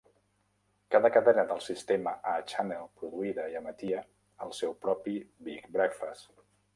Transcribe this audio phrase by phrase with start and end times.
[0.93, 3.99] Cada cadena del sistema A-Channel produïda i emetia
[4.47, 5.15] el seu propi
[5.49, 6.27] "Big Breakfast".